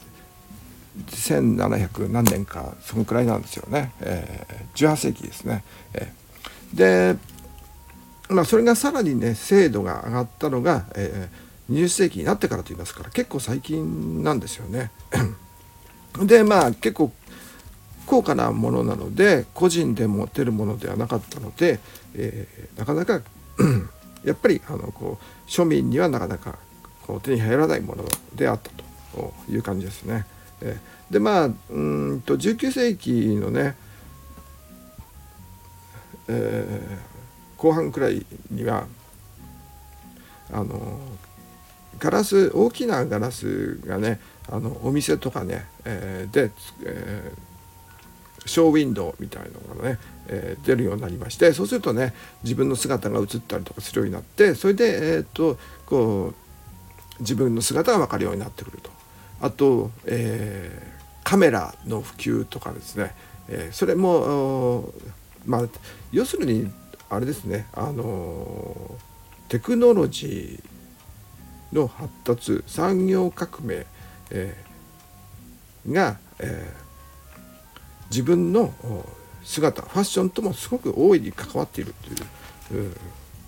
[1.08, 5.64] 1700何年かそのくらいなんですよね、えー、18世紀ですね。
[5.94, 6.14] え、
[6.74, 7.16] で
[8.30, 14.92] まあそれがさらにね精度が上がったのが、えー、20世紀になってからと言いますから結構最近なんですよね。
[16.26, 17.12] でまあ結構
[18.06, 21.80] 高価なものなので個人で持てるものではなかったので、
[22.16, 23.22] えー、なかなか
[24.24, 26.58] やっぱりあのこう庶民にはなかなか
[27.06, 28.70] こう手に入らないものであった
[29.16, 30.26] という感じですね。
[30.62, 30.78] え
[31.10, 33.76] でまあうんと19世紀のね、
[36.28, 37.09] えー、
[37.60, 38.88] 後半くらいには
[40.52, 41.00] あの
[42.00, 44.20] ガラス大きなガラスがね
[44.50, 46.52] あのお店とかね、えー、で、
[46.86, 56.50] えー、ショーウィンドウみたいなのがね、えー、出るようになりましてそうするとね自分の姿が映ったりとかするようになってそれで、えーとこう
[57.20, 58.92] 自分の姿が分かるようになってくると。
[59.42, 63.14] あと、えー、カメラの普及とかですね、
[63.48, 64.94] えー、それも
[65.46, 65.68] まあ
[66.12, 66.72] 要するに
[67.10, 67.68] あれですね。
[67.74, 68.98] あの
[69.48, 73.86] テクノロジーの発達産業革命、
[74.30, 78.74] えー、が、えー、自分の
[79.44, 81.96] 姿ファッションともすごく大いに関わっている
[82.68, 82.96] という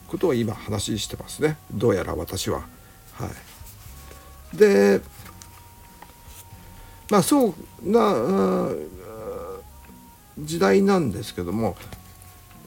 [0.07, 1.57] ことを今話してますね。
[1.71, 2.61] どうやら私は。
[3.13, 3.29] は
[4.53, 5.01] い、で
[7.11, 8.69] まあそうな
[10.39, 11.75] 時代なんですけども、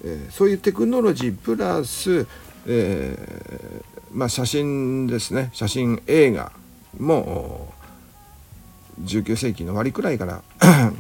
[0.05, 2.27] え、そういうテクノロジープラス、
[2.67, 5.51] えー、まあ、写真ですね。
[5.53, 6.53] 写真映画
[6.99, 7.73] も
[9.03, 10.43] 19世紀の終わりくらいから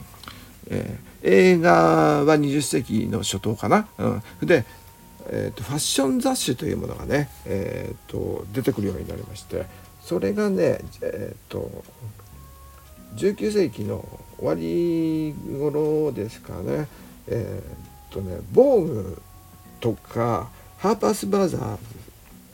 [0.67, 3.87] えー、映画は20世紀の初頭かな。
[3.99, 4.07] う
[4.45, 4.64] ん、で、
[5.27, 9.67] えーと、ファッション雑誌というものがね、えーと、出てくるようになりまして
[10.03, 11.85] それがね、えーと、
[13.17, 14.07] 19世紀の
[14.38, 16.87] 終わり頃ですかね。
[17.27, 17.84] えっ、
[18.14, 19.20] とね「防具」
[19.81, 20.48] とか
[20.79, 21.79] 「ハーパース・バーザーズ」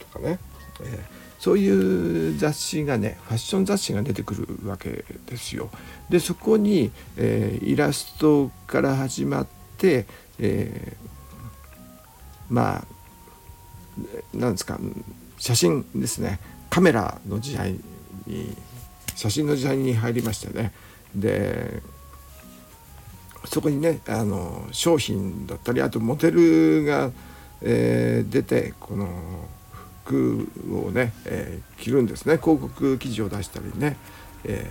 [0.01, 0.39] とかね、
[0.83, 5.71] えーそういう雑誌がねファッション雑誌が出てくるわけですよ。
[6.11, 9.47] でそこに、えー、イラストから始まっ
[9.79, 10.05] て、
[10.39, 14.79] えー、まあなんですか
[15.39, 17.73] 写真ですねカメラの時代
[18.27, 18.55] に
[19.17, 20.73] 写真の時代に入りましたね。
[21.15, 21.83] で
[23.45, 27.11] そこにねあの商品だったりあとモデルが、
[27.63, 29.09] えー、出てこの
[30.05, 32.37] 服をね、えー、着るんですね。
[32.37, 33.97] 広告記事を出したりね、
[34.45, 34.71] え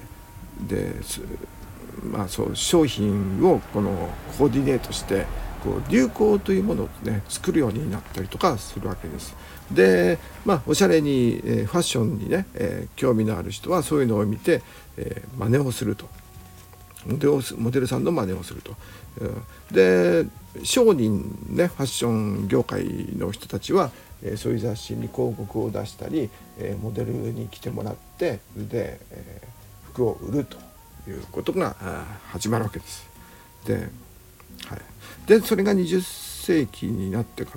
[0.66, 0.94] ー、で
[2.04, 5.26] まあそう商品をこのコーディネートして
[5.64, 9.36] こう流行というものをね作るようになったりとかするわけです。
[9.72, 14.62] でまあおしゃれに、えー、ファッションにね、えー、興味のある人はそういうのを見て、
[14.98, 16.08] えー、真似をすると。
[17.06, 18.76] モデルモデルさんの真似をすると。
[19.72, 20.26] で
[20.64, 22.84] 商人ねファッション業界
[23.18, 23.92] の人たちは
[24.24, 29.00] えそういう雑誌に広告を出したり、えモデルに来てもらってで、
[29.94, 30.58] 服を売ると
[31.10, 31.76] いうことが
[32.32, 33.08] 始まるわけです。
[33.66, 33.88] で,、はい、
[35.28, 37.52] でそれが20世紀になってか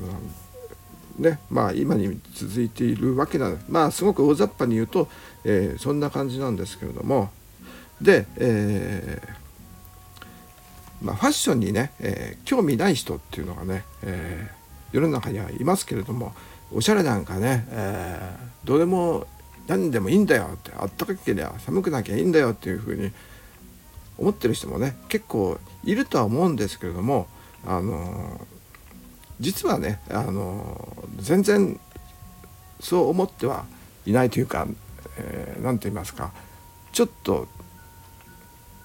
[1.21, 5.09] らねまあ今に続いているわけなのまあすごく大雑把に言うと、
[5.45, 7.31] えー、そんな感じなんですけれども
[8.03, 9.43] で、えー
[11.03, 16.33] まあ、ファッションにね、えー、興味ない人っていうのがね、えー、世の中にはいますけれども
[16.73, 19.27] おしゃれなんかね、え、どうでも
[19.67, 23.11] 何でもいいんだよってあったかけりゃ寒くなきゃいいんだよっていうふうに
[24.17, 27.27] 思ってる人もね結構いるとは思うんですけれども
[27.67, 28.41] あの
[29.41, 31.79] 実はねあの全然
[32.81, 33.65] そう思っては
[34.07, 34.77] いないというか何、
[35.19, 36.33] えー、て言いますか
[36.93, 37.49] ちょっと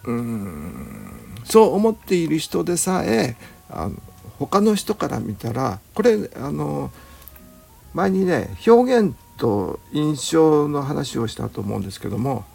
[0.08, 1.17] うん。
[1.46, 3.36] そう思っている人でさえ
[3.70, 3.96] あの
[4.39, 6.91] 他の人から見たらこれあの
[7.93, 12.46] 前にね表現と印象の話をしたと思うんですけども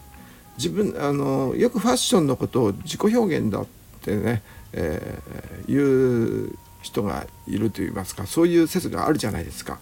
[0.59, 3.67] 自分あのよくファッションのことを自己表現だっ
[4.03, 9.79] てね、えー、言う人がいると言いますかそういう説があるじゃないですか。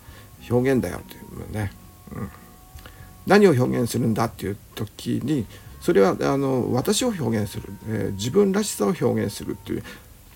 [0.48, 1.70] 表現だよっていうね、
[2.12, 2.30] うん、
[3.26, 5.44] 何を表現するんだっていう時に
[5.80, 9.82] それはあの私を表現する、えー、自分らしさを表現するっていう。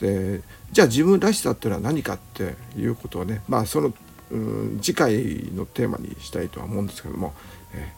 [0.00, 0.40] で
[0.72, 3.92] じゃあ自分らしさっていうのは何かっていうことをねまあその
[4.30, 5.12] うん次回
[5.54, 7.32] のテーマにしたいとは思うんですけども、
[7.72, 7.92] え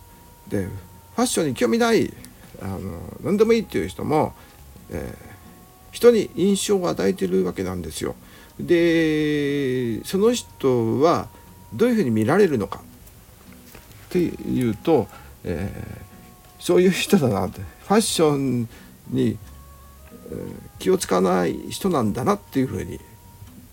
[0.48, 2.12] ー、でファッションに興味ない
[2.60, 2.78] あの
[3.22, 4.34] 何でもいいっていう人も、
[4.90, 8.14] えー、人に印象を与えてるわけなんですよ。
[8.60, 11.28] でその人は
[11.74, 12.80] どういうふうに見られるのか
[14.06, 15.08] っていうと、
[15.44, 16.05] えー、
[16.66, 18.68] そういう人だなってファッション
[19.10, 19.38] に、
[20.80, 22.98] 気を使わない人なんだなっていうふうに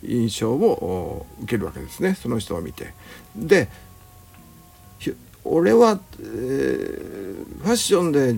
[0.04, 2.94] 印象を受けるわけですねその人を見て。
[3.36, 3.68] で
[5.44, 8.36] 俺は、えー、ファッションで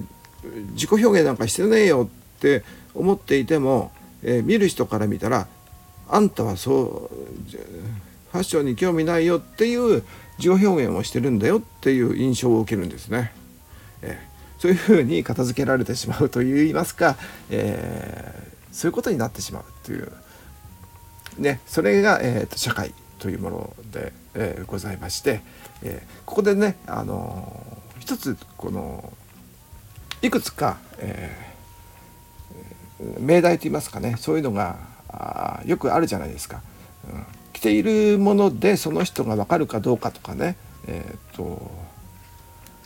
[0.71, 2.63] 自己表現なんかしてねえよって
[2.93, 3.91] 思っていても、
[4.23, 5.49] えー、見る人から見たら
[6.07, 7.51] あんたはそう
[8.31, 10.01] ファッションに興味ないよっていう
[10.37, 13.33] 自己表現をしてるんだよっていう印象を受けるんですね。
[14.01, 14.34] えー、
[14.65, 17.17] そういうふうに片付けられてしまうといいますか、
[17.51, 20.11] えー、そういうことになってしまうという
[21.37, 25.41] ね、それが、えーと、社会というもので、えー、ございまして、
[25.83, 29.13] えー、ここでね、あのー、一つこの
[30.23, 36.63] いくつか、えー、命題といいますかねそういうのがあよくあるじゃないですか。
[37.07, 37.23] うん、
[37.53, 41.84] 着ているものでその人が分かるかどうかとかね、えーと、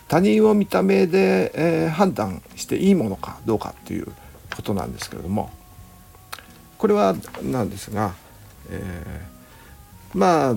[0.10, 4.08] 他人を見た目で、えー、判断していいものかどうかっていう
[4.54, 5.50] ことなんですけれども
[6.78, 8.14] これはなんですが
[8.70, 10.56] えー、まあ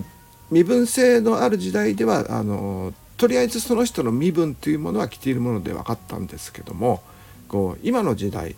[0.51, 7.03] 身分制のある時代ではあのとりあえずその人の身分というものは着ているもので分かったんですけども
[7.49, 8.55] こう今の時代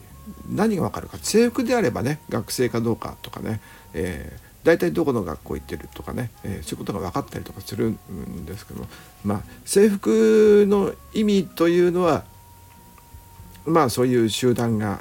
[0.49, 3.61] 何が分かるか制服であればね学生かどうかとかね、
[3.93, 8.87] えー、大体どこの学校行ってるとかね、えー、そういうことが分かったりとかするんですけど
[9.25, 12.25] まあ制服の意味というのは
[13.67, 15.01] まあそういう集団が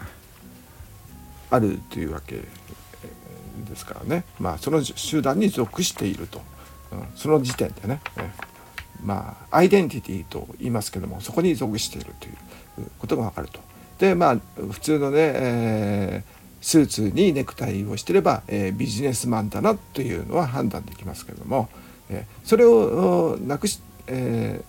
[1.49, 6.41] あるというわけですからね、まあ、その集団に属していると、
[6.91, 8.29] うん、その時点でね、え
[9.03, 13.59] まあアイデンティティと言いますけどもそこに属しているということが分かると。
[13.99, 14.37] でまあ
[14.71, 16.23] 普通のね、え
[16.63, 21.69] スーツにネクタイをしてれば、え、ビジネスマンだなというのは判断できますけれども、
[22.09, 24.63] え、それをなくし、え、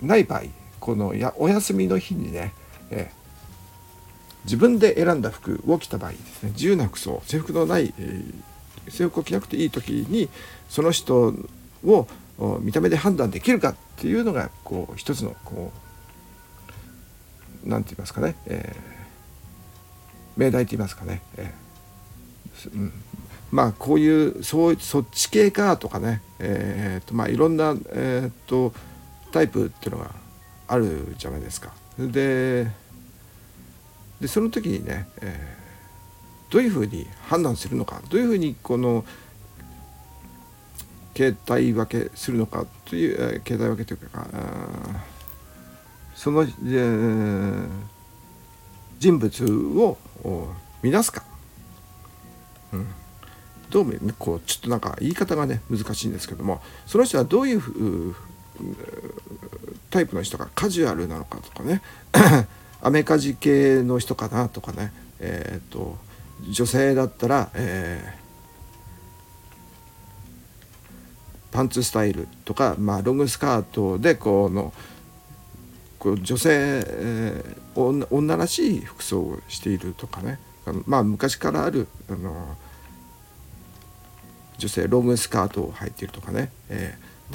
[0.00, 0.42] ない場合
[0.78, 2.52] このやお休みの日にね、
[2.90, 3.10] え
[4.44, 8.22] 自分で選んだ服を着た場合ですね自由な服装制服のない、え
[8.88, 10.28] 制服を着なくていい時に
[10.68, 11.34] その人
[11.84, 12.06] を
[12.60, 15.72] 見た目で判断できるかっていうのがこう一つのこ
[17.64, 19.01] う何て言いますかね、えー
[20.36, 22.92] 命題と言いますかね、えー、うん、
[23.50, 28.72] まあこういうそそっち系かとかね、えーとまあ、いろんな、えーと、
[29.30, 30.10] タイプっていうのが
[30.68, 31.72] あるじゃないですか。
[31.98, 32.70] で
[34.20, 38.00] でその時にね、えー、どういうふうに判断するのか。
[38.08, 39.04] どういうふうにこの
[41.14, 44.26] 形態分けするのかという、えー、形態分けというか
[46.14, 47.68] その、えー、
[48.98, 49.98] 人物を
[50.82, 51.22] 見なすか、
[52.72, 52.86] うん、
[53.70, 58.14] どうもこうちょっとなんか言い方がね難しいんですけどもその人はどういう
[59.90, 61.82] タイプの人かカジュアルなのかとかね
[62.82, 65.96] アメカジ系の人かなとかねえっ、と
[66.50, 74.72] 女性だったら、えー、パンツスタイルとか、まあ、ロングスカートでこの
[76.02, 76.50] こう女性、
[76.84, 80.40] えー、女らしい服装をしているとかね。
[80.86, 82.56] まあ昔からあるあの
[84.58, 87.34] 女性ロングスカートを履いているとかね、えー、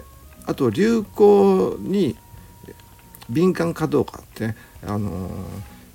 [0.00, 0.04] で
[0.46, 2.16] あと流行に
[3.28, 4.56] 敏感かどうかってね、
[4.86, 5.28] あの、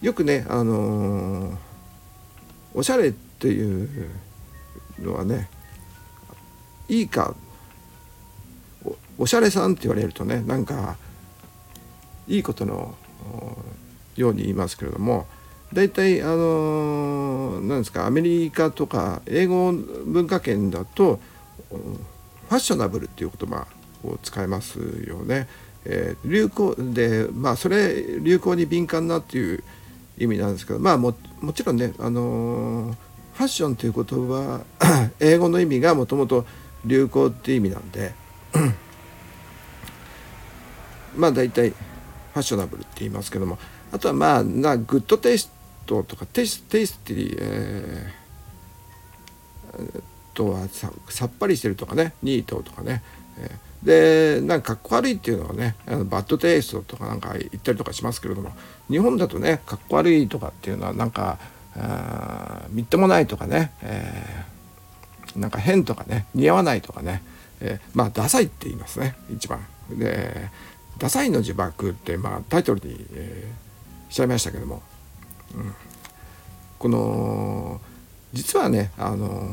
[0.01, 1.57] よくね、あの、
[2.73, 3.89] おしゃれっていう
[4.99, 5.49] のはね
[6.87, 7.33] いいか
[9.17, 10.97] おしゃれさんって言われるとねなんか
[12.31, 12.95] いいことの
[14.15, 15.27] ように言いますけれども
[15.73, 21.19] 大体あの何ですかアメリカとか英語文化圏だと
[21.69, 23.67] ファッショナブルっていう言葉
[24.03, 25.47] を使いますよね。
[25.85, 29.63] えー、流行でまあそれ流行に敏感なっていう
[30.17, 32.95] 意味なんですけどまあももちろんねあの
[33.33, 34.63] ファッションという言葉
[35.19, 36.45] 英語の意味がもともと
[36.85, 38.13] 流行っていう意味なんで
[41.15, 41.73] まあ大体
[42.33, 43.57] ファッショナブルって言いますけども
[43.91, 50.03] あとはまあな good taste とか tas tasty、えー、
[50.33, 53.03] とはささっぱりしてるとかねニートとかね、
[53.37, 58.51] えー、でなんかかっこ悪いっていうのはねあのバッドテイストとかなんか言ったりとかしますけれども
[58.89, 61.37] 日本だとねかっこ悪いとかっていうのはなんか
[61.75, 67.21] あみっともないとかね、えー、なんか変とかね似合わないとかね、
[67.59, 69.65] えー、まあダサいって言いますね一番。
[69.89, 70.49] で
[70.97, 74.81] ダサいの呪縛って、まあ、タイトルに、えー、しちゃいましたけども、
[75.55, 75.73] うん、
[76.77, 77.81] この
[78.33, 79.47] 実はね、あのー、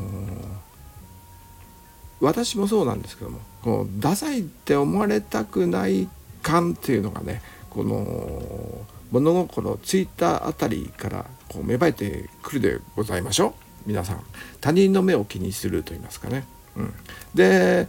[2.21, 6.07] 私もそうなんですけどもこのダサいって思われたくない
[6.41, 13.53] 感っていうのがねこの物心ついたあたりからこう芽生えてくるでございましょう。
[13.85, 14.23] 皆さん。
[14.61, 16.45] 他人の目を気にすると言いますかね。
[16.75, 16.93] うん、
[17.33, 17.87] で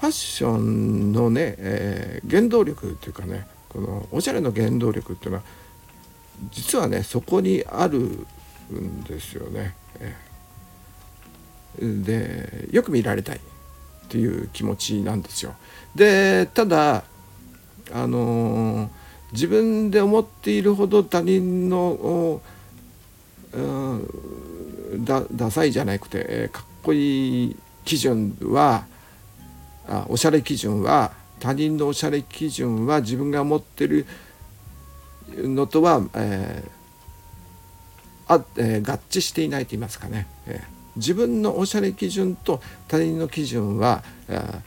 [0.00, 5.42] ファッションのね、えー、原動力っていうかねこのおしゃれの原動力っていうのは
[6.50, 7.98] 実はねそこにある
[8.72, 9.74] んですよね。
[10.00, 10.16] え、
[11.82, 13.40] でよく見られたいっ
[14.08, 15.54] ていう気持ちなんですよ。
[15.94, 17.04] でただ
[17.92, 18.88] あのー、
[19.32, 22.40] 自分で思っているほど他人の、
[23.52, 28.86] うん、ダサいじゃなくて、え、かっこいい基準は
[29.90, 34.06] あおしゃれ基準は他人のおしゃれ基準は自分が持ってる
[35.36, 36.70] のとは、えー
[38.32, 40.62] あえー、合致していないと言いますかね、えー、
[40.94, 44.60] 自分のおしゃれ基準と他人の基準は、えー、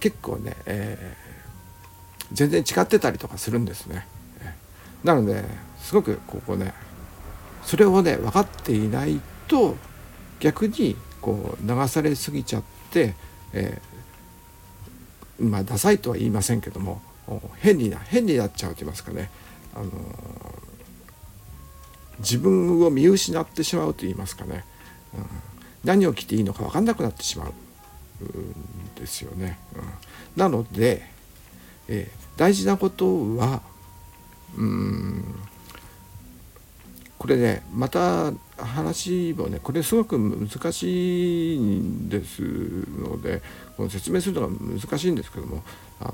[0.00, 4.06] 結構ね、えー、全然違ってたりとかするんですね。
[4.40, 5.44] えー、なので
[5.78, 6.72] すごくここね
[7.64, 9.76] それをね分かっていないと
[10.40, 13.14] 逆にこう流されすぎちゃって、
[13.52, 13.91] えー、
[15.38, 17.00] まあダサいとは言いませんけども
[17.58, 19.30] 変にな変になっちゃうと言いますかね、
[19.74, 19.90] あのー、
[22.18, 24.64] 自分を見失ってしまうと言いますかね、
[25.14, 25.26] うん、
[25.84, 29.58] 何を着ていいのか分かんなくなってしまうんですよね。
[29.74, 29.82] うん、
[30.36, 31.02] なので、
[31.88, 33.62] えー、大事なことは
[34.56, 35.24] うん
[37.22, 43.40] これねまた話もねこれすごく難しいんですので
[43.76, 45.62] この説明するのが難しいんですけども
[46.00, 46.12] あの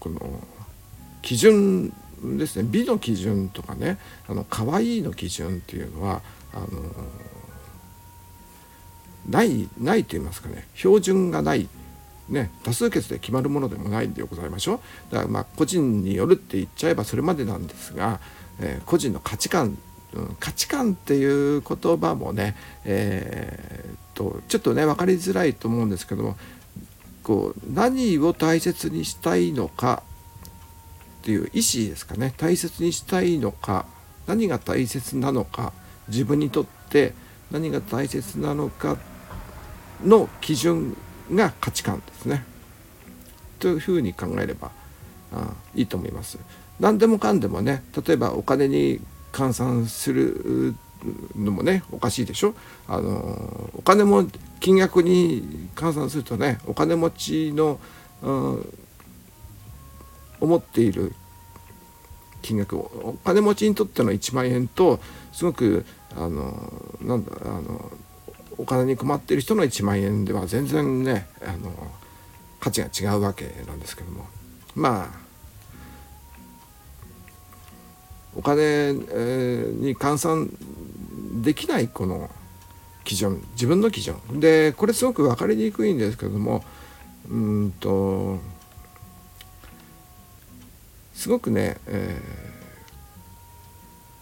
[0.00, 0.40] この
[1.20, 1.92] 基準
[2.38, 6.22] ですね美の基準とかねあの可愛いの基準っていうのは
[6.54, 6.66] あの
[9.28, 11.68] ないないと言いますかね標準がない
[12.30, 14.80] ね、多数決で決まるものでもないんでございましょう。
[15.12, 18.20] だからまあ個人によるって言っちゃえばそれまでなんですが、
[18.60, 19.76] えー、個人の価値観、
[20.12, 26.36] うん、価値観っていう言葉もね、えー、とちょっとね分かりづらいと思うんですけども
[27.22, 30.02] こう何を大切にしたいのか
[31.20, 33.86] っていう意思ですかね大切にしたいのか
[34.26, 35.72] 何が大切なのか
[36.08, 37.14] 自分にとって
[37.50, 38.96] 何が大切なのか
[40.04, 40.96] の基準
[41.32, 42.44] が価値観ですね。
[43.58, 44.70] というふうに考えれば
[45.32, 46.38] あいいと思います。
[46.78, 49.00] 何でもかんでもね例えばお金に
[49.32, 50.74] 換算する
[51.36, 52.54] のもねおかしいでしょ？
[52.88, 54.26] あのお金も
[54.60, 57.80] 金額に換算するとねお金持ちの、
[58.22, 58.74] うん、
[60.40, 61.14] 思っている
[62.42, 65.00] 金額お金持ちにとっての1万円と
[65.32, 65.84] すごく
[66.16, 67.90] あのなんだあの
[68.58, 71.72] お金に困っている人の1万円では全然ねあの
[72.60, 74.26] 価値が違うわけなんですけども。
[74.74, 75.19] まあ
[78.34, 80.50] お金に換算
[81.42, 82.30] できないこの
[83.04, 83.42] 基準。
[83.52, 84.16] 自分の基準。
[84.32, 86.64] でこれすごく分かりにくいんですけども
[87.28, 88.38] うんと
[91.14, 92.20] すごくね、え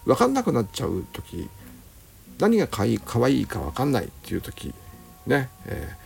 [0.05, 1.49] ー、分かんなくなっちゃう時
[2.41, 4.75] 何がかわいいかわいいか分かんないっていう時
[5.27, 5.97] ね、え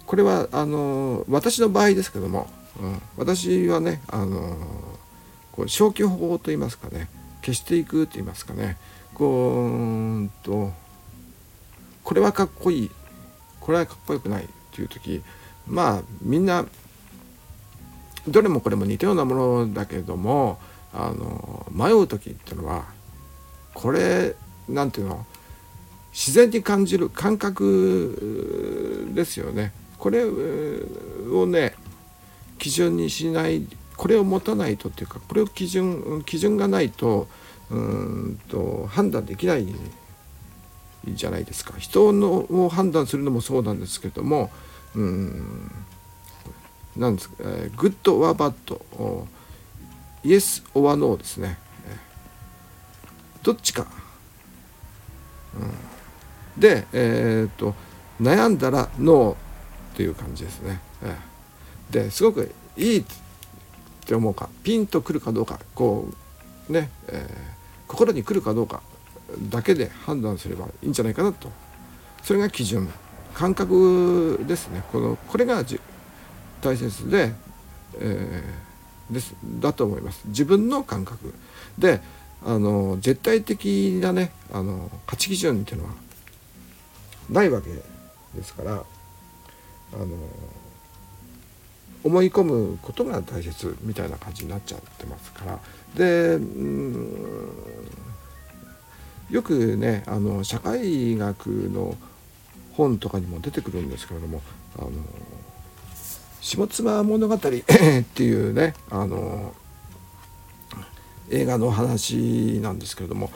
[0.00, 2.48] ー、これはあの私の場合ですけども、
[2.80, 4.56] うん、私はねあの
[5.52, 7.08] こう消去法と言いますかね
[7.40, 8.76] 消していくと言いますかね。
[9.14, 10.72] こうんと
[12.04, 12.90] これはかっこいい。
[13.60, 15.22] これはかっこよくないっていう時
[15.66, 16.64] まあみんな
[18.26, 19.34] どれもこれも似たようなも
[19.66, 20.58] のだけども
[20.92, 22.84] あの迷う時っていうのは
[23.74, 24.34] これ
[24.68, 25.26] なんていうの？
[26.12, 29.72] 自然に感じる感覚ですよね。
[29.98, 31.74] これをね
[32.58, 33.66] 基準にしない
[34.00, 37.28] これを持たないとっていうかこれを基準基準がないと
[37.70, 39.66] うんと判断できない
[41.06, 41.74] じゃないですか。
[41.76, 44.50] 人のを判断するのもそうなんですけども
[44.94, 45.70] うん
[46.96, 49.26] なんですか、えー、 good or bad yes
[50.24, 51.58] or no ですね。
[53.42, 53.86] どっちか、
[56.56, 57.74] うん、でえっ、と
[58.18, 59.36] 悩んだらノーっ
[59.94, 63.04] ていう感じですね、えー、ですごくいい
[64.10, 66.08] って思うかピンとくるかどうかこ
[66.68, 68.82] うね、えー心に来るかどうか
[69.48, 71.50] だけで判断すればいいんじゃないかなと。
[72.22, 72.88] それが基準
[73.34, 74.84] 感覚ですね。
[74.92, 75.64] このこれが
[76.60, 77.32] 大切で、
[77.98, 80.22] えー、ですだと思います。
[80.26, 81.34] 自分の感覚。
[81.78, 82.00] で
[82.44, 85.94] あの絶対的なねあの価値基準っていうのは
[87.28, 90.06] ないわけですからあの
[92.02, 95.58] 思い込むことが大切みたいな感じになっちゃってますから。
[95.94, 96.38] で
[99.30, 101.96] よくねあの社会学の
[102.72, 104.42] 本とかにも出てくるんですけれども
[104.78, 104.90] 「あの
[106.40, 109.54] 下妻物語 」っていうねあの
[111.30, 113.30] 映画の話なんですけれども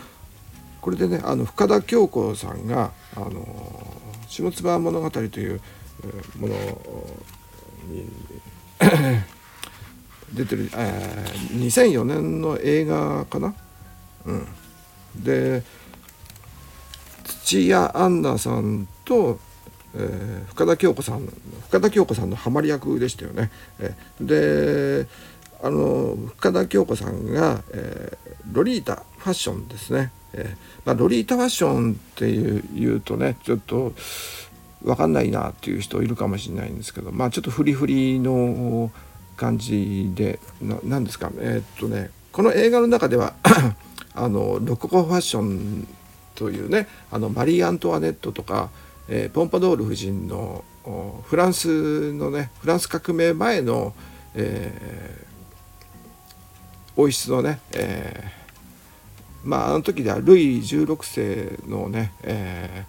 [0.81, 3.47] これでねあの深田恭子さんが「あの
[4.29, 5.61] 下妻物語」という
[6.39, 6.55] もの
[7.89, 8.09] に
[10.33, 13.55] 出てる、えー、2004年の映画かな？
[14.27, 14.47] うん、
[15.17, 15.63] で
[17.25, 19.39] 土屋アンナさんと、
[19.95, 21.29] えー、深田恭子さん
[21.69, 23.51] 深田恭子さんのハマり役でしたよね。
[23.79, 25.09] えー、で
[25.63, 30.11] あの深田恭子さんが、えー、ロリータファッションですね。
[30.33, 33.93] えーまあ、ロリータファッションっていう言うとねちょっと
[34.85, 38.91] 分かんないなっていう人いるかもしれないんですけどまあちょっとフリフリの
[39.37, 40.39] 感じで
[40.85, 41.33] 何ですか？
[41.39, 43.35] えー、っとねこの映画の中では
[44.15, 45.89] あのロココファッション
[46.35, 48.71] というねあのマリー・アントワネットとか、
[49.09, 50.65] えー、ポンパドール夫人の
[51.25, 53.95] フランスのねフランス革命前の、
[54.35, 62.85] えー、王室のね、えー、まああの時ではルイ16世のね、え、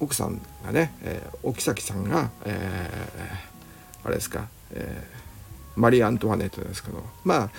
[0.00, 7.50] 奥さんがね、えー、お妃さんが、えー、あれですかえー、マリー・アントワネットですけどまあ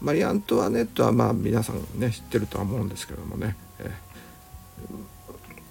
[0.00, 3.90] マリー・アントワネットはまあ皆さんね知ってるとは思うんですけどもね、え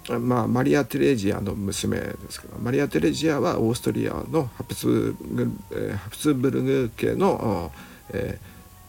[0.06, 7.72] ー、まあマリア・テレジアの娘ですけどマリア・テレジアはオーストリアのハプスブルグ、え、ハプスブルグ家の、
[8.14, 8.40] え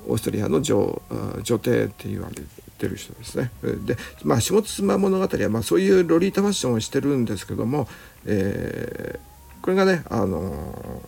[0.07, 1.03] ー、オーストリアの女
[1.43, 2.43] 女帝って言われ
[2.83, 3.53] てる人ですね。
[3.63, 7.87] で、まあ、下妻物語は、まあ、そういうロリータファッションをしてるんですけども、
[8.27, 11.03] えー、これがね、あの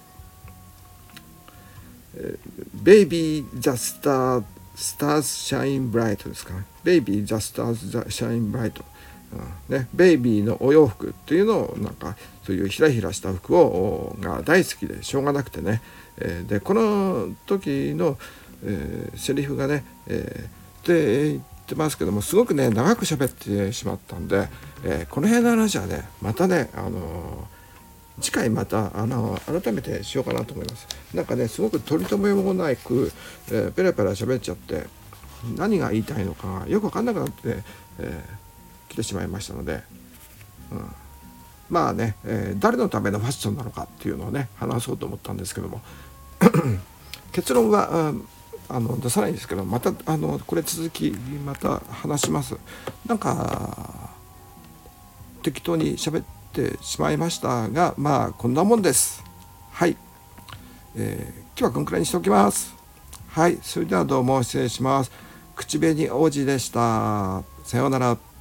[2.75, 4.45] ベイビー・ザ・スター・
[4.77, 6.65] スターズ・シャイン・ブライトですかね。
[6.85, 8.85] ベイビー・ザ・スターズ・ザ・シャイン・ブライト。
[9.69, 15.83] うんね、ベイビーのお洋服っていうのをなんかそういうひらひらした服をが大好きでしょうがなくてね、
[16.19, 18.17] えー、でこの時の、
[18.65, 24.49] えー、セリフがね、えー、って言ってますけどもすごくね長く喋ってしまったんで、
[24.85, 27.49] えー、この辺の話はねまたね、あの
[28.21, 30.87] 次回またあの改めてしようかなと思います。
[31.15, 33.11] なんかねすごく取り留めもなく、
[33.49, 34.85] えー、ペラペラ喋っちゃって
[35.57, 37.63] 何が言いたいのかよく分かんなくなって、
[37.99, 39.83] えー、来てしまいましたので、
[40.71, 40.95] うん、
[41.71, 45.81] まあね、え、誰のためのファッションなのかっていうのをね話そうと思ったんですけども。
[47.33, 48.13] 結論は、
[48.69, 51.11] あの出さないんですけどまたあのこれ続き
[51.45, 52.57] また話します。
[53.07, 54.11] なんか
[55.43, 59.23] 適当に喋ってしまいましたがまあこんなもんです。
[59.73, 59.97] はい、
[60.97, 62.75] えー、今日はこんくらいにしておきます。
[63.29, 63.59] はい。
[63.63, 65.11] それではどうも失礼します。
[65.57, 67.43] 口紅王子でした。
[67.65, 68.34] さようなら。